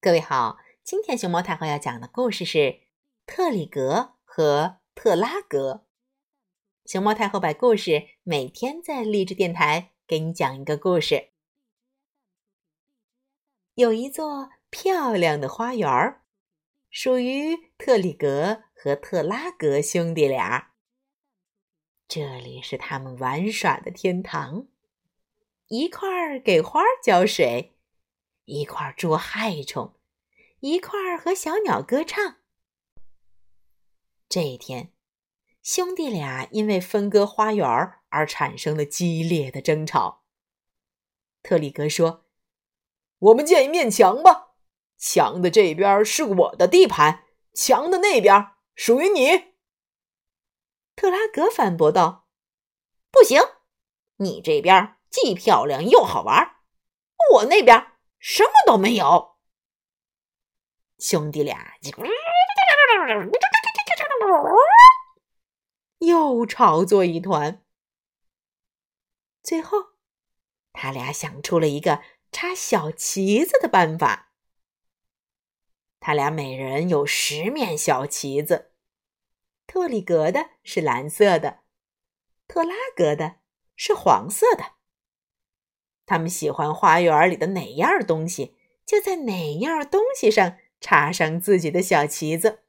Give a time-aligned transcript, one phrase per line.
[0.00, 2.58] 各位好，今天熊猫太后要讲的故事是
[3.26, 5.86] 《特里格和特拉格》。
[6.88, 11.30] 熊猫太后把故事每天在励志电台给你讲一个故事。
[13.74, 16.22] 有一座漂亮的花园儿，
[16.88, 20.74] 属于特里格和特拉格兄弟俩。
[22.06, 24.68] 这里是他们玩耍的天堂，
[25.66, 27.74] 一块儿给花浇水。
[28.48, 29.94] 一块捉害虫，
[30.60, 32.36] 一块儿和小鸟歌唱。
[34.26, 34.94] 这一天，
[35.62, 37.66] 兄弟俩因为分割花园
[38.08, 40.24] 而产生了激烈的争吵。
[41.42, 42.24] 特里格说
[43.20, 44.54] ：“我们建一面墙吧，
[44.96, 49.52] 墙的这边是我的地盘，墙的那边属于你。”
[50.96, 52.26] 特拉格反驳道
[53.12, 53.42] ：“不行，
[54.16, 56.56] 你这边既漂亮又好玩，
[57.34, 59.36] 我那边……”什么都没有，
[60.98, 61.74] 兄弟俩
[65.98, 67.64] 又吵作一团。
[69.42, 69.78] 最后，
[70.72, 72.02] 他俩想出了一个
[72.32, 74.32] 插小旗子的办法。
[76.00, 78.72] 他俩每人有十面小旗子，
[79.66, 81.60] 特里格的是蓝色的，
[82.46, 83.40] 特拉格的
[83.76, 84.77] 是黄色的。
[86.08, 88.56] 他们喜欢花园里的哪样东西，
[88.86, 92.60] 就在哪样东西上插上自己的小旗子。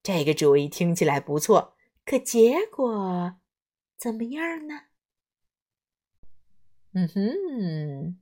[0.00, 1.76] 这个主意听起来不错，
[2.06, 3.40] 可结果
[3.96, 4.82] 怎么样呢？
[6.92, 8.20] 嗯哼，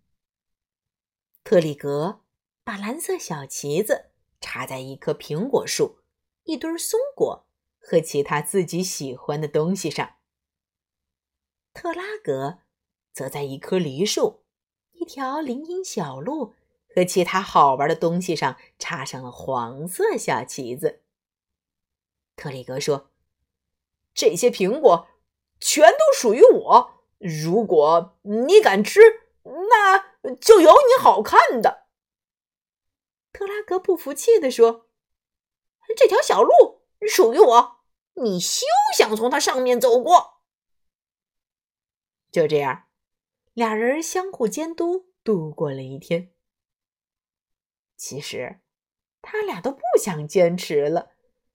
[1.45, 2.23] 特里格
[2.65, 4.07] 把蓝色小旗子
[4.41, 5.99] 插在一棵苹果树、
[6.45, 7.47] 一堆松果
[7.79, 10.15] 和其他自己喜欢的东西上。
[11.75, 12.61] 特拉格。
[13.17, 14.43] 则在一棵梨树、
[14.93, 16.53] 一条林荫小路
[16.95, 21.01] 和其他好玩的东西上插上了黄色小旗子。
[22.37, 23.11] 特里格说
[24.13, 25.09] ：“这些苹果
[25.59, 29.01] 全都属于我，如果你敢吃，
[29.43, 29.99] 那
[30.35, 31.87] 就有你好看的。”
[33.33, 34.91] 特拉格不服气地说
[35.97, 37.81] ：“这条小路属于我，
[38.17, 40.43] 你休想从它上面走过。”
[42.31, 42.86] 就这样。
[43.57, 46.31] 俩人相互监督度过了一天。
[47.97, 48.61] 其实，
[49.23, 51.13] 他俩都不想坚持了，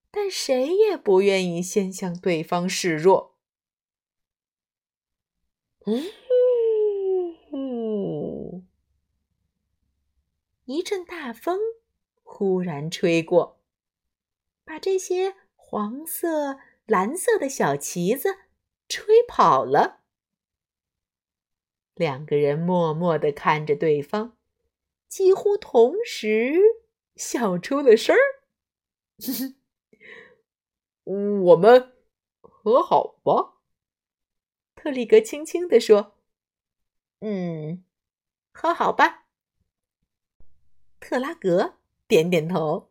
[0.09, 3.37] 但谁也不愿意先向对方示弱。
[5.85, 6.01] 呜！
[10.65, 11.59] 一阵大风
[12.23, 13.61] 忽然吹过，
[14.63, 16.57] 把这些黄色、
[16.87, 18.39] 蓝色的小旗子
[18.89, 20.00] 吹跑了。
[22.01, 24.35] 两个人默默的看着对方，
[25.07, 26.55] 几乎同时
[27.15, 28.41] 笑出了声儿。
[31.03, 31.93] 我们
[32.41, 33.59] 和好吧？
[34.73, 36.17] 特里格轻轻地说
[37.21, 37.83] ：“嗯，
[38.51, 39.27] 和好吧。”
[40.99, 41.75] 特拉格
[42.07, 42.89] 点点头。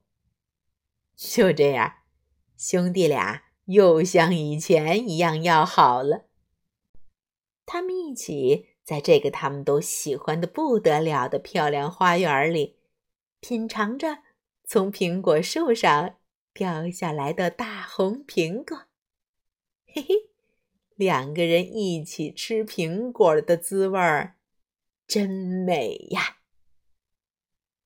[1.16, 1.96] 就这样，
[2.56, 6.26] 兄弟俩又像以前一样要好了。
[7.66, 8.69] 他们一起。
[8.84, 12.76] 在这个他们都喜欢的不得了的漂亮花园里，
[13.40, 14.18] 品尝着
[14.64, 16.16] 从苹果树上
[16.52, 18.86] 掉下来的大红苹果，
[19.86, 20.14] 嘿嘿，
[20.96, 24.36] 两个人一起吃苹果的滋味儿，
[25.06, 26.39] 真美呀！